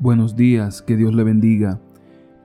Buenos 0.00 0.36
días, 0.36 0.80
que 0.80 0.96
Dios 0.96 1.12
le 1.12 1.24
bendiga. 1.24 1.80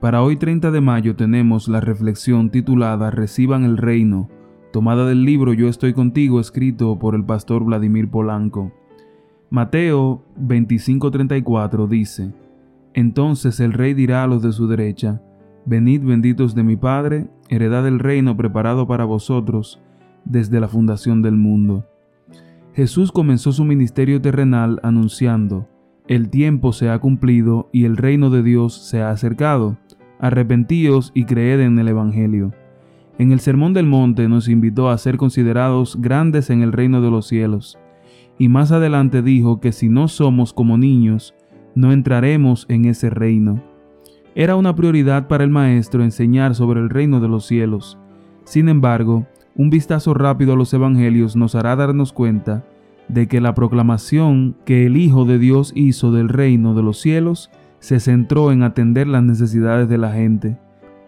Para 0.00 0.24
hoy 0.24 0.34
30 0.34 0.72
de 0.72 0.80
mayo 0.80 1.14
tenemos 1.14 1.68
la 1.68 1.80
reflexión 1.80 2.50
titulada 2.50 3.12
Reciban 3.12 3.62
el 3.62 3.76
reino, 3.76 4.28
tomada 4.72 5.06
del 5.06 5.24
libro 5.24 5.52
Yo 5.52 5.68
estoy 5.68 5.92
contigo, 5.92 6.40
escrito 6.40 6.98
por 6.98 7.14
el 7.14 7.24
pastor 7.24 7.62
Vladimir 7.62 8.10
Polanco. 8.10 8.72
Mateo 9.50 10.24
25:34 10.36 11.86
dice, 11.86 12.34
Entonces 12.92 13.60
el 13.60 13.72
rey 13.72 13.94
dirá 13.94 14.24
a 14.24 14.26
los 14.26 14.42
de 14.42 14.50
su 14.50 14.66
derecha, 14.66 15.22
Venid 15.64 16.02
benditos 16.02 16.56
de 16.56 16.64
mi 16.64 16.76
Padre, 16.76 17.28
heredad 17.48 17.84
del 17.84 18.00
reino 18.00 18.36
preparado 18.36 18.88
para 18.88 19.04
vosotros 19.04 19.80
desde 20.24 20.58
la 20.58 20.66
fundación 20.66 21.22
del 21.22 21.36
mundo. 21.36 21.86
Jesús 22.72 23.12
comenzó 23.12 23.52
su 23.52 23.64
ministerio 23.64 24.20
terrenal 24.20 24.80
anunciando, 24.82 25.68
el 26.06 26.28
tiempo 26.28 26.74
se 26.74 26.90
ha 26.90 26.98
cumplido 26.98 27.70
y 27.72 27.86
el 27.86 27.96
reino 27.96 28.28
de 28.28 28.42
Dios 28.42 28.74
se 28.74 29.00
ha 29.00 29.10
acercado. 29.10 29.78
Arrepentíos 30.18 31.12
y 31.14 31.24
creed 31.24 31.60
en 31.60 31.78
el 31.78 31.88
Evangelio. 31.88 32.52
En 33.16 33.32
el 33.32 33.40
Sermón 33.40 33.72
del 33.72 33.86
Monte 33.86 34.28
nos 34.28 34.48
invitó 34.48 34.90
a 34.90 34.98
ser 34.98 35.16
considerados 35.16 35.96
grandes 35.98 36.50
en 36.50 36.60
el 36.60 36.72
reino 36.72 37.00
de 37.00 37.10
los 37.10 37.26
cielos. 37.26 37.78
Y 38.38 38.48
más 38.48 38.70
adelante 38.70 39.22
dijo 39.22 39.60
que 39.60 39.72
si 39.72 39.88
no 39.88 40.08
somos 40.08 40.52
como 40.52 40.76
niños, 40.76 41.34
no 41.74 41.90
entraremos 41.90 42.66
en 42.68 42.84
ese 42.84 43.08
reino. 43.08 43.62
Era 44.34 44.56
una 44.56 44.74
prioridad 44.74 45.26
para 45.26 45.44
el 45.44 45.50
Maestro 45.50 46.04
enseñar 46.04 46.54
sobre 46.54 46.80
el 46.80 46.90
reino 46.90 47.20
de 47.20 47.28
los 47.28 47.46
cielos. 47.46 47.98
Sin 48.44 48.68
embargo, 48.68 49.26
un 49.56 49.70
vistazo 49.70 50.12
rápido 50.12 50.52
a 50.52 50.56
los 50.56 50.74
Evangelios 50.74 51.34
nos 51.34 51.54
hará 51.54 51.76
darnos 51.76 52.12
cuenta 52.12 52.66
de 53.08 53.28
que 53.28 53.40
la 53.40 53.54
proclamación 53.54 54.56
que 54.64 54.86
el 54.86 54.96
Hijo 54.96 55.24
de 55.24 55.38
Dios 55.38 55.72
hizo 55.74 56.12
del 56.12 56.28
reino 56.28 56.74
de 56.74 56.82
los 56.82 57.00
cielos 57.00 57.50
se 57.78 58.00
centró 58.00 58.50
en 58.50 58.62
atender 58.62 59.06
las 59.06 59.22
necesidades 59.22 59.88
de 59.88 59.98
la 59.98 60.12
gente. 60.12 60.58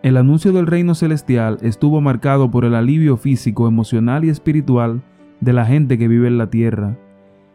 El 0.02 0.18
anuncio 0.18 0.52
del 0.52 0.66
reino 0.66 0.94
celestial 0.94 1.58
estuvo 1.62 2.00
marcado 2.00 2.50
por 2.50 2.64
el 2.64 2.74
alivio 2.74 3.16
físico, 3.16 3.66
emocional 3.66 4.24
y 4.24 4.28
espiritual 4.28 5.02
de 5.40 5.52
la 5.52 5.64
gente 5.64 5.98
que 5.98 6.06
vive 6.06 6.28
en 6.28 6.38
la 6.38 6.50
tierra. 6.50 6.98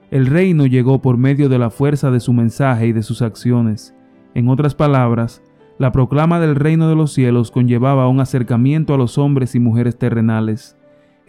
El 0.10 0.26
reino 0.26 0.66
llegó 0.66 1.02
por 1.02 1.18
medio 1.18 1.48
de 1.48 1.60
la 1.60 1.70
fuerza 1.70 2.12
de 2.12 2.20
su 2.20 2.34
mensaje 2.34 2.88
y 2.88 2.92
de 2.92 3.04
sus 3.04 3.22
acciones. 3.22 3.96
En 4.34 4.50
otras 4.50 4.76
palabras, 4.76 5.42
la 5.78 5.92
proclama 5.92 6.40
del 6.40 6.56
reino 6.56 6.90
de 6.90 6.96
los 6.96 7.14
cielos 7.14 7.52
conllevaba 7.52 8.08
un 8.08 8.20
acercamiento 8.20 8.94
a 8.94 8.98
los 8.98 9.18
hombres 9.18 9.56
y 9.56 9.60
mujeres 9.60 9.98
terrenales. 9.98 10.78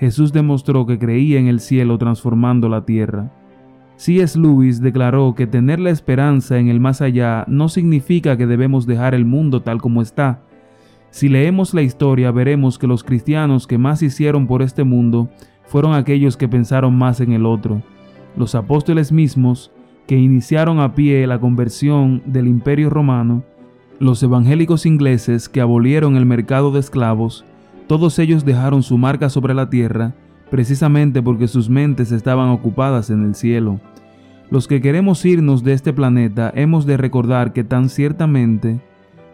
Jesús 0.03 0.33
demostró 0.33 0.85
que 0.85 0.99
creía 0.99 1.39
en 1.39 1.47
el 1.47 1.61
cielo 1.61 1.97
transformando 1.97 2.69
la 2.69 2.85
tierra. 2.85 3.31
C.S. 3.95 4.37
Lewis 4.37 4.81
declaró 4.81 5.37
que 5.37 5.47
tener 5.47 5.79
la 5.79 5.91
esperanza 5.91 6.59
en 6.59 6.67
el 6.67 6.81
más 6.81 7.01
allá 7.01 7.45
no 7.47 7.69
significa 7.69 8.37
que 8.37 8.49
debemos 8.49 8.85
dejar 8.85 9.15
el 9.15 9.25
mundo 9.25 9.63
tal 9.63 9.81
como 9.81 10.03
está. 10.03 10.43
Si 11.11 11.29
leemos 11.29 11.73
la 11.73 11.83
historia 11.83 12.33
veremos 12.33 12.81
que 12.81 12.89
los 12.89 13.05
cristianos 13.05 13.69
que 13.69 13.79
más 13.79 14.03
hicieron 14.03 14.49
por 14.49 14.63
este 14.63 14.83
mundo 14.83 15.31
fueron 15.67 15.95
aquellos 15.95 16.37
que 16.37 16.49
pensaron 16.49 16.99
más 16.99 17.21
en 17.21 17.31
el 17.31 17.47
otro. 17.47 17.81
Los 18.37 18.57
apóstoles 18.57 19.13
mismos, 19.13 19.71
que 20.09 20.19
iniciaron 20.19 20.81
a 20.81 20.97
pie 20.97 21.25
la 21.29 21.39
conversión 21.39 22.25
del 22.27 22.49
imperio 22.49 22.91
romano, 22.91 23.45
los 24.01 24.21
evangélicos 24.25 24.85
ingleses 24.85 25.49
que 25.49 25.61
abolieron 25.61 26.17
el 26.17 26.27
mercado 26.27 26.73
de 26.73 26.81
esclavos, 26.81 27.45
todos 27.87 28.19
ellos 28.19 28.45
dejaron 28.45 28.83
su 28.83 28.99
marca 28.99 29.29
sobre 29.29 29.55
la 29.55 29.69
tierra 29.71 30.15
precisamente 30.51 31.23
porque 31.23 31.49
sus 31.49 31.71
mentes 31.71 32.13
estaban 32.13 32.51
ocupadas 32.51 33.09
en 33.09 33.25
el 33.25 33.35
cielo. 33.35 33.81
Los 34.51 34.69
que 34.69 34.83
queremos 34.83 35.25
irnos 35.25 35.65
de 35.65 35.73
este 35.73 35.95
planeta 35.95 36.53
hemos 36.55 36.85
de 36.85 36.99
recordar 36.99 37.55
que 37.55 37.65
tan 37.65 37.89
ciertamente 37.89 38.83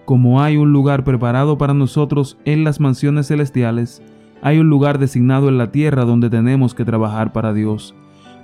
como 0.05 0.41
hay 0.41 0.57
un 0.57 0.73
lugar 0.73 1.03
preparado 1.05 1.59
para 1.59 1.75
nosotros 1.75 2.39
en 2.45 2.63
las 2.63 2.79
mansiones 2.79 3.27
celestiales, 3.27 4.01
hay 4.43 4.59
un 4.59 4.71
lugar 4.71 4.99
designado 4.99 5.49
en 5.49 5.59
la 5.59 5.73
tierra 5.73 6.05
donde 6.05 6.31
tenemos 6.31 6.73
que 6.73 6.85
trabajar 6.85 7.33
para 7.33 7.53
Dios. 7.53 7.97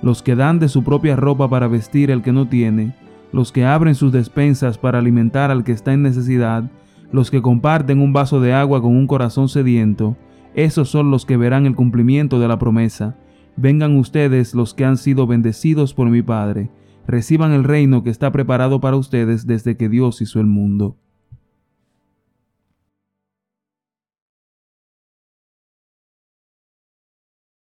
Los 0.03 0.21
que 0.21 0.35
dan 0.35 0.59
de 0.59 0.67
su 0.67 0.83
propia 0.83 1.15
ropa 1.15 1.49
para 1.49 1.67
vestir 1.67 2.11
al 2.11 2.21
que 2.21 2.33
no 2.33 2.47
tiene, 2.47 2.93
los 3.31 3.51
que 3.51 3.65
abren 3.65 3.95
sus 3.95 4.11
despensas 4.11 4.77
para 4.77 4.99
alimentar 4.99 5.49
al 5.49 5.63
que 5.63 5.71
está 5.71 5.93
en 5.93 6.03
necesidad, 6.03 6.69
los 7.11 7.31
que 7.31 7.41
comparten 7.41 8.01
un 8.01 8.13
vaso 8.13 8.39
de 8.39 8.53
agua 8.53 8.81
con 8.81 8.95
un 8.95 9.07
corazón 9.07 9.49
sediento, 9.49 10.17
esos 10.53 10.89
son 10.89 11.11
los 11.11 11.25
que 11.25 11.37
verán 11.37 11.65
el 11.65 11.75
cumplimiento 11.75 12.39
de 12.39 12.47
la 12.47 12.57
promesa. 12.57 13.17
Vengan 13.57 13.97
ustedes 13.97 14.53
los 14.53 14.73
que 14.73 14.85
han 14.85 14.97
sido 14.97 15.27
bendecidos 15.27 15.93
por 15.93 16.09
mi 16.09 16.21
Padre, 16.21 16.71
reciban 17.07 17.51
el 17.51 17.63
reino 17.63 18.03
que 18.03 18.09
está 18.09 18.31
preparado 18.31 18.79
para 18.79 18.97
ustedes 18.97 19.45
desde 19.45 19.77
que 19.77 19.89
Dios 19.89 20.21
hizo 20.21 20.39
el 20.39 20.47
mundo. 20.47 20.97